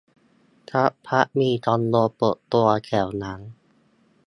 [0.71, 3.39] สักพักมีคอนโดเปิดตัวแถวนั้น